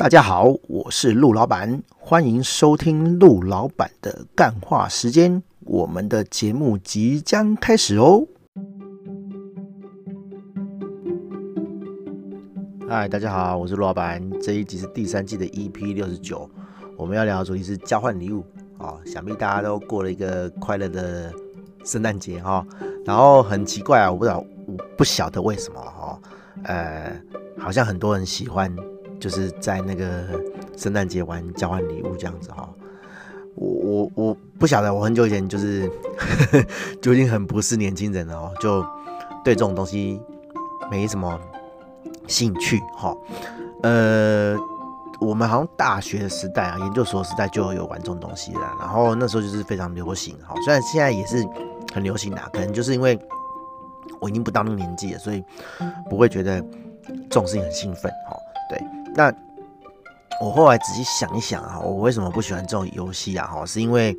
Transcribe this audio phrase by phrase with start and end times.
[0.00, 5.42] 大家好，我是陆老板，欢迎收听陆老板的干话时间。
[5.66, 8.26] 我们的节目即将开始哦。
[12.88, 14.26] 嗨，大家好，我是陆老板。
[14.40, 16.48] 这一集是第三季的 EP 六十九，
[16.96, 18.42] 我们要聊的主题是交换礼物
[18.78, 18.96] 啊。
[19.04, 21.30] 想必大家都过了一个快乐的
[21.84, 22.66] 圣诞节哈。
[23.04, 26.18] 然后很奇怪啊，我不知道，我不晓得为什么哈。
[26.64, 27.20] 呃，
[27.58, 28.74] 好像很多人喜欢。
[29.20, 30.24] 就是在那个
[30.76, 32.68] 圣诞节玩交换礼物这样子哈，
[33.54, 35.88] 我我我不晓得，我很久以前就是
[37.00, 38.82] 就已经很不是年轻人了哦，就
[39.44, 40.20] 对这种东西
[40.90, 41.38] 没什么
[42.26, 43.14] 兴趣哈。
[43.82, 44.56] 呃，
[45.20, 51.46] 我们好像大学的时代啊，研究所时代就有玩这种东西了，然后那时候就是非常流行哈，虽然现在也是
[51.92, 53.18] 很流行的，可能就是因为
[54.20, 55.42] 我已经不到那个年纪了，所以
[56.08, 56.60] 不会觉得
[57.30, 58.36] 这种事情很兴奋哈，
[59.14, 59.32] 那
[60.40, 63.46] 我后来仔细想一想啊，我为什么不喜欢这种游戏啊？
[63.46, 64.16] 哈，是因为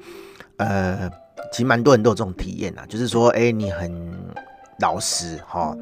[0.58, 1.10] 呃，
[1.52, 4.14] 其实蛮多人都有这种体验啊，就是说，哎、你很
[4.80, 5.76] 老实哈，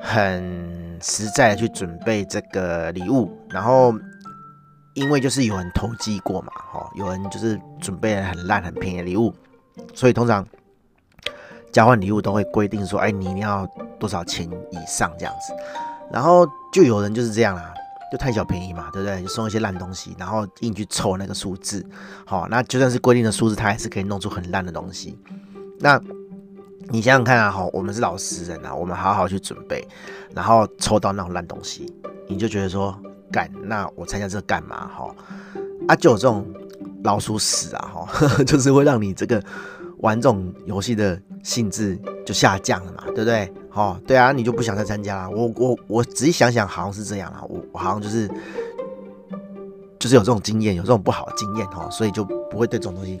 [0.00, 3.92] 很实在的去准备这个礼物，然后
[4.94, 9.34] 因为就是有人投机过嘛，哈，有人就是准备了很烂很便宜的礼物，
[9.94, 10.46] 所以通常
[11.70, 15.52] 交换礼物都会规定说，哎、你一定要多少钱以上这样子，
[16.10, 17.74] 然后就有人就是这样啦。
[18.10, 19.22] 就贪小便宜嘛，对不对？
[19.22, 21.84] 就送一些烂东西，然后硬去凑那个数字，
[22.24, 25.16] 好，那就算是规定的数字，他还是可以弄出很烂的东西。
[25.78, 26.00] 那
[26.88, 29.86] 你想想看啊，好，我们是老实人啊，我们好好去准备，
[30.34, 31.94] 然后抽到那种烂东西，
[32.26, 32.98] 你就觉得说，
[33.30, 34.88] 干，那我参加这干嘛？
[34.88, 35.14] 哈，
[35.86, 36.44] 啊，就有这种
[37.04, 39.40] 老鼠屎啊，哈， 就是会让你这个
[39.98, 43.52] 玩这种游戏的兴致就下降了嘛，对不对？
[43.72, 45.30] 哦，对啊，你就不想再参加了。
[45.30, 47.42] 我我我仔细想想，好像是这样啦。
[47.48, 48.28] 我我好像就是
[49.98, 53.20] 就是有这种经验，有这种不好的经验哈，所以就不会对这种东西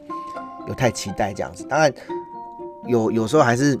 [0.68, 1.64] 有太期待这样子。
[1.64, 1.92] 当然
[2.86, 3.78] 有有时候还是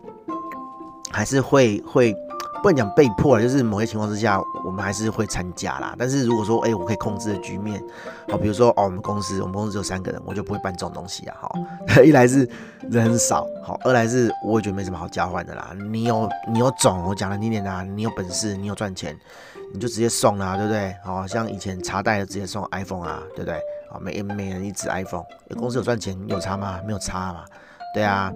[1.10, 2.14] 还是会会。
[2.62, 5.94] 不能讲被迫了，就是某些情况之下，我们还是会参加啦。
[5.98, 7.82] 但是如果说，哎、欸，我可以控制的局面，
[8.28, 11.36] 好，比如说，哦，我们公司，我们公司只有三个人，我就不会办这种东西啊。
[11.40, 11.54] 好，
[12.04, 12.48] 一来是
[12.90, 15.74] 人很少，好，二来是我也觉得没什么好交换的啦。
[15.90, 19.16] 你有你有种，我讲难听点啊，你有本事，你有赚钱，
[19.72, 20.94] 你就直接送啦，对不对？
[21.02, 23.58] 好，像以前茶代的直接送 iPhone 啊，对不对？
[23.90, 25.24] 好，每每人一只 iPhone，
[25.58, 26.78] 公司有赚钱有差吗？
[26.86, 27.44] 没有差嘛。
[27.92, 28.32] 对啊，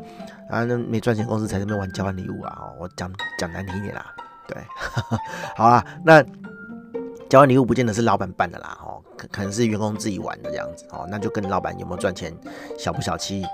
[0.50, 2.58] 啊，那没赚钱公司才在那边玩交换礼物啊！
[2.60, 4.04] 哦，我讲讲难听一点啦，
[4.48, 4.56] 对，
[5.54, 6.20] 好啦，那
[7.28, 12.36] 交换礼物不见得是老板办的啦，哦，可可能是员工自己玩的这样子，哦，那就跟老板有没有赚钱、
[12.76, 13.44] 小不小气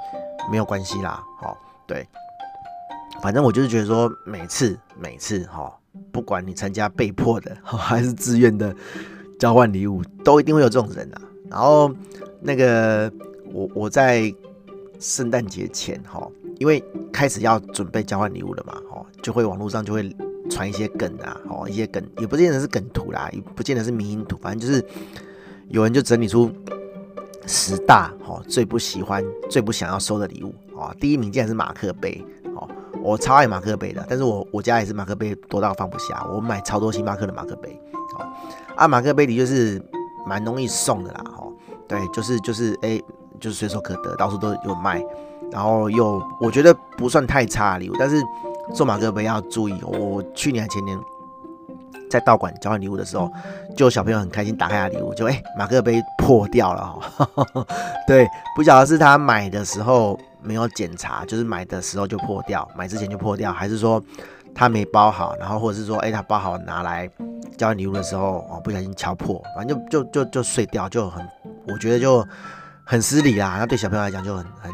[0.51, 1.55] 没有关系啦，哦，
[1.87, 2.09] 对，
[3.21, 5.73] 反正我就是觉得说，每次每次哈、哦，
[6.11, 8.75] 不管你参加被迫的 还是自愿的
[9.39, 11.21] 交换礼物，都一定会有这种人啊。
[11.51, 11.95] 然后
[12.41, 13.13] 那个
[13.53, 14.35] 我我在。
[15.01, 20.15] 圣诞节前哈，因为开始要准备交换礼物了嘛，哈，就会网络上就会
[20.51, 24.85] 传一些梗啊，哦，一些梗也不见得是梗图啦，也不见得是迷因图，反正就是
[25.69, 26.53] 有人就整理出
[27.47, 30.95] 十大哈最不喜欢、最不想要收的礼物啊。
[31.01, 32.23] 第一名竟然是马克杯，
[32.55, 32.69] 哦，
[33.03, 37.81] 我超爱马克杯的，但是我我家也是马克杯多到放不下，我买超多星巴克的马克杯，
[38.19, 38.29] 哦
[38.77, 39.81] 啊，马克杯里就是
[40.27, 41.49] 蛮容易送的啦，哈，
[41.89, 43.01] 对，就是就是哎。
[43.41, 45.03] 就是随手可得，到处都有卖，
[45.51, 48.23] 然后又我觉得不算太差的礼物，但是
[48.75, 49.83] 送马克杯要注意。
[49.83, 50.99] 我去年前年
[52.11, 53.31] 在道馆交换礼物的时候，
[53.77, 57.67] 就有小朋友很开心打开他礼物，就哎、马克杯破掉了哈，
[58.07, 64.03] 对，不晓得是他买的时候没有检查，就是买的时候就破掉，买之前就破掉，还是说
[64.55, 67.09] 他没包好，然后或者是说哎、他包好拿来
[67.57, 71.27] 交换礼物的时候哦不小心敲破，反正就就就就碎掉，就很
[71.67, 72.27] 我觉得就。
[72.91, 74.73] 很失礼啦，那对小朋友来讲就很很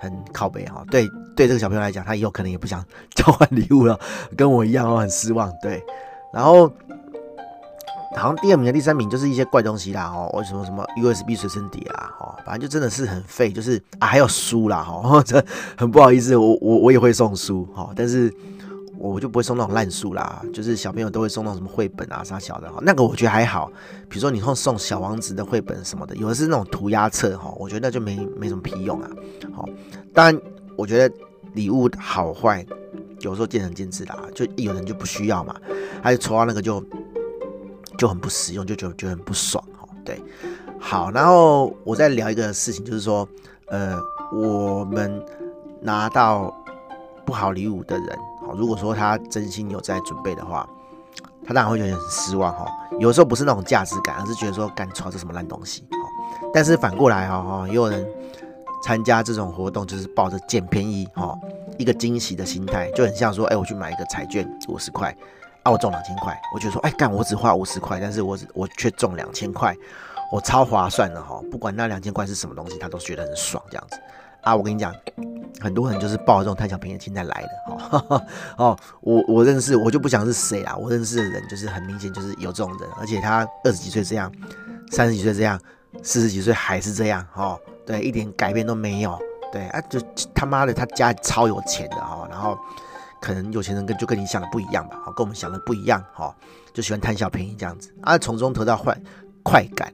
[0.00, 0.84] 很靠北哈。
[0.88, 2.80] 对对，这个小朋友来讲，他以后可能也不想
[3.12, 3.98] 交换礼物了，
[4.36, 5.52] 跟我一样哦，很失望。
[5.60, 5.84] 对，
[6.32, 6.68] 然后
[8.14, 15.44] 好像第二名、第三名就是一些怪东西啦，哦，为什么什么 USB 随身碟啊，哦，反正就真的是很废，就是啊，还有书啦，哈， 这
[15.76, 18.32] 很不好意思，我我我也会送书，哈，但是。
[19.12, 23.70] 我就不会送那种烂书啦，就是小朋友都会送那种什么绘本啊啥小的哈，那个我觉得还好。
[24.08, 29.10] 比如说你送送小王子的绘本什么的，有的是那种涂鸦册哈，我觉得那就没没什么屁用啊。
[29.52, 29.68] 好，
[30.14, 30.40] 当然
[30.76, 31.14] 我觉得
[31.52, 32.64] 礼物好坏
[33.20, 35.54] 有时候见仁见智啦，就有人就不需要嘛，
[36.02, 36.82] 他就抽到那个就
[37.98, 39.86] 就很不实用，就觉得觉得很不爽哈。
[40.04, 40.18] 对，
[40.80, 43.28] 好，然后我再聊一个事情，就是说，
[43.66, 43.98] 呃，
[44.32, 45.22] 我们
[45.82, 46.54] 拿到
[47.26, 48.18] 不好礼物的人。
[48.54, 50.68] 如果说他真心有在准备的话，
[51.46, 52.66] 他当然会觉得很失望哈。
[52.98, 55.96] 有时候不是那种价值感，而是觉得说干操这什么烂东西哦。
[56.52, 58.06] 但是反过来哈哦，也有人
[58.82, 61.38] 参加这种活动，就是抱着捡便宜哦，
[61.78, 65.14] 一个惊喜的心态，就很像说，哎，我去买一个彩券五十块，
[65.62, 69.76] 啊，我中两千块，我觉得说，哎干，我只花五十块，但是我我却中两千块，
[70.30, 73.98] 我超划算的哈，不管那两千块是什么东西，他都觉得很爽这样子。
[74.44, 74.94] 啊，我跟你讲，
[75.60, 78.26] 很多人就是抱着这种贪小便宜的心态来的，哦
[78.58, 84.30] 哦，我我认识，我就不想是谁啊，我认识的人就是很明显就是有这种人，而且他二十几岁这样，
[84.90, 85.58] 三十几岁这样，
[86.02, 89.18] 四十几岁还是这样，哦，对，一点改变都没有，
[89.50, 90.00] 对啊，就
[90.34, 92.58] 他妈的他家超有钱的哈，然后
[93.20, 96.34] 可能有钱人跟就跟你想的不一样吧，跟我们想的不一样，哈，
[96.74, 98.94] 就喜欢贪小便宜这样子，啊，从中得到快
[99.42, 99.92] 快感。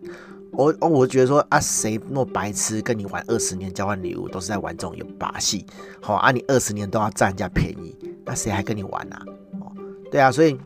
[0.61, 5.65] 我哦，我觉得说啊，谁那么白痴跟你玩二十年交换礼物，都是在玩这种有把戏。
[6.03, 7.97] 好啊，你二十年都要占人家便宜，
[8.27, 9.23] 那谁还跟你玩啊？
[9.61, 9.73] 哦，
[10.13, 10.59] 对啊，所以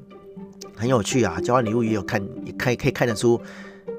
[0.76, 1.40] 很有趣啊。
[1.40, 3.40] 交换礼物也有看，也可以可以看得出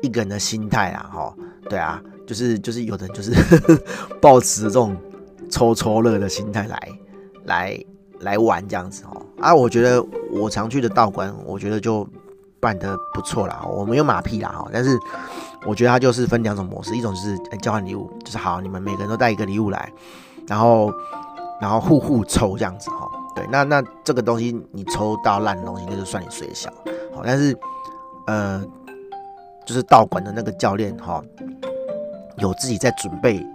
[0.01, 1.09] 一个人的心态啊。
[1.13, 1.33] 哈，
[1.69, 3.31] 对啊，就是就是有的人就是
[4.19, 4.98] 抱持这种
[5.50, 6.89] 抽抽乐的心态来
[7.45, 7.86] 来
[8.19, 9.25] 来玩这样子哦。
[9.39, 12.06] 啊，我觉得我常去的道观，我觉得就
[12.59, 13.65] 办得不错啦。
[13.65, 15.00] 我没有马屁啦哈，但是。
[15.65, 19.91] 我觉得它就是分两种模式，一种就是交换礼物，就是好，你们每个人都带一个礼物来，
[20.47, 20.91] 然后
[21.59, 23.09] 然后互互抽这样子哈。
[23.35, 26.71] 对，那那这个东西你抽到烂东西，那就算你水小。
[27.13, 27.57] 好，但是
[28.27, 28.63] 呃，
[29.65, 31.21] 就是道馆的那个教练哈，
[32.38, 33.45] 有自己在准备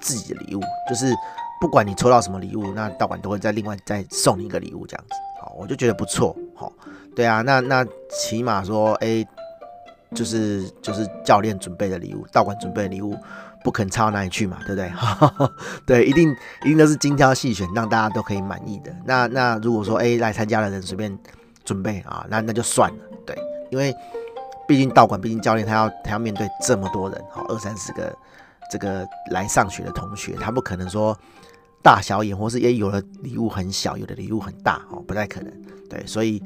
[0.00, 1.12] 自己的礼物，就是
[1.60, 5.14] 不管你抽到什么礼物，那道馆都会再另外再送你一个礼物这样子。
[5.40, 6.36] 好，我就觉得不错。
[6.54, 6.72] 好，
[7.16, 9.26] 对啊，那那起码说，哎、
[10.14, 13.16] 就是就是教练准备的礼物，道馆准备的礼物，
[13.62, 14.92] 不肯差到哪里去嘛，对不对？
[15.84, 16.30] 对，一定
[16.64, 18.94] 一定都是精挑细选，让大家都可以满意的。
[19.04, 21.18] 那那如果说哎来参加的人随便
[21.64, 23.36] 准备啊，那那就算了，对，
[23.70, 23.94] 因为
[24.68, 28.16] 毕竟道馆，毕竟教练他要他要面对这么多人，好二三十个
[28.70, 31.18] 这个来上学的同学，他不可能说
[31.82, 35.52] 大小眼，或是也有的礼物很小，有的礼物很大，哦，不太可能。
[35.88, 36.42] 对，所以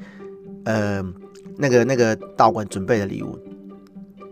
[0.64, 1.02] 呃
[1.56, 3.38] 那个那个道馆准备的礼物。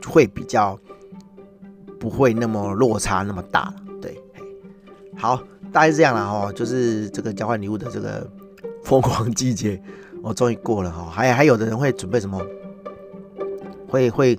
[0.09, 0.79] 会比较
[1.99, 4.17] 不会那么落差那么大，对，
[5.17, 5.37] 好，
[5.73, 8.29] 大概是这样了哈，就是这个交换礼物的这个
[8.85, 9.83] 疯狂季节，
[10.23, 12.41] 我终于过了哈，还还有的人会准备什么，
[13.89, 14.39] 会会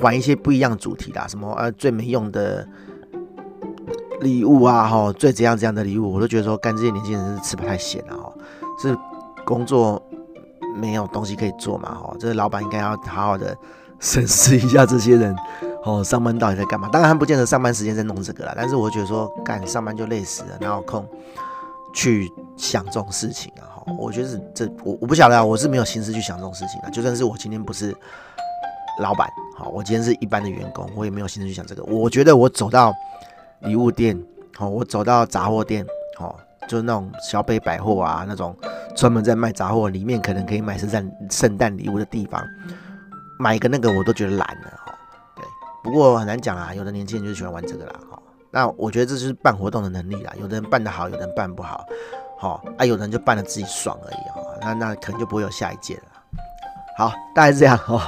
[0.00, 2.66] 玩一些不一样主题啦，什么啊最没用的
[4.20, 8.32] 礼物啊哈，最怎样怎样的礼物，我都觉得说干这些年轻人是吃不太闲了哈，
[8.80, 8.96] 是
[9.44, 10.02] 工作
[10.76, 13.56] 没有东西可以做嘛哈，这个老板应该要好好的。
[14.00, 15.34] 审视一下这些人，
[15.84, 16.88] 哦，上班到底在干嘛？
[16.92, 18.52] 当然，他不见得上班时间在弄这个啦。
[18.56, 21.06] 但是，我觉得说，干上班就累死了，哪有空
[21.94, 23.64] 去想这种事情啊？
[23.76, 26.90] 哈，我觉得这我我不晓得啊，我是没有心思去想这种事情啊。
[26.90, 27.96] 就算是我今天不是
[29.00, 31.82] 老板，好，我今天是一般的员工，我也没有心思去想这个。
[31.84, 32.92] 我觉得我走到
[33.60, 34.20] 礼物店，
[34.56, 35.84] 好，我走到杂货店，
[36.18, 36.38] 好，
[36.68, 38.54] 就是那种小北百货啊，那种
[38.94, 42.42] 专门在卖杂货，里面可能可以买圣诞圣诞礼物的地方。
[43.38, 44.94] 买一个那个我都觉得懒了哈，
[45.34, 45.44] 对，
[45.82, 48.20] 不过很难讲啦，有的年轻人就是喜欢玩这个啦哈。
[48.50, 51.84] 那我觉得这就是办活动的能力啦，有的人办得好，有的人办不好，
[52.38, 54.40] 好啊，有的人就办得自己爽而已哈。
[54.62, 56.02] 那那可能就不会有下一届了。
[56.96, 58.00] 好，大概是这样哦，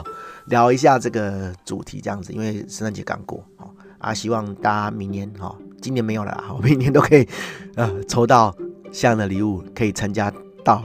[0.46, 3.68] 聊一下这个主题这样子，因为圣诞节刚过哈
[3.98, 7.28] 啊，希望大家明年哈，今年没有了我，明年都可以
[7.76, 8.54] 呃抽到
[8.90, 10.32] 像样的礼物，可以参加
[10.64, 10.82] 到。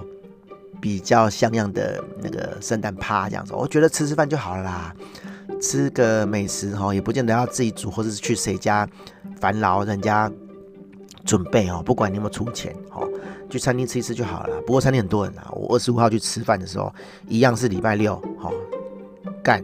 [0.83, 4.93] 比较像样的那个圣诞趴这样子，我觉得吃吃饭就好了啦，
[5.61, 8.85] 吃个美食哈，也不见得要自己煮，或者是去谁家
[9.39, 10.29] 烦劳人家
[11.23, 11.81] 准备哦。
[11.85, 13.07] 不管你有没有出钱哦，
[13.49, 14.59] 去餐厅吃一吃就好了。
[14.67, 16.93] 不过餐厅很多人啊，我二十五号去吃饭的时候，
[17.29, 18.51] 一样是礼拜六哦，
[19.41, 19.63] 干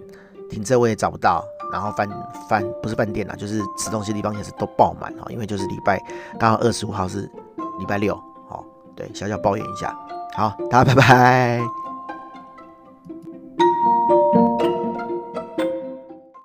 [0.50, 2.10] 停车位也找不到，然后饭
[2.48, 6.02] 饭不是饭店啦，就是吃东西的地方也是都爆满哦，因为就是礼拜
[6.40, 7.30] 刚好二十五号是
[7.78, 8.16] 礼拜六，
[8.48, 8.64] 哦，
[8.96, 9.94] 对，小小抱怨一下。
[10.36, 11.89] 好，大家拜拜。